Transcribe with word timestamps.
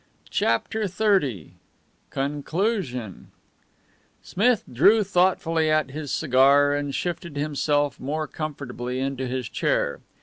CHAPTER 0.31 0.85
XXX 0.85 1.51
CONCLUSION 2.09 3.27
Smith 4.23 4.63
drew 4.73 5.03
thoughtfully 5.03 5.69
at 5.69 5.91
his 5.91 6.09
cigar, 6.09 6.73
and 6.73 6.95
shifted 6.95 7.35
himself 7.37 7.99
more 7.99 8.25
comfortably 8.25 8.99
into 8.99 9.27
his 9.27 9.47
chair. 9.47 9.99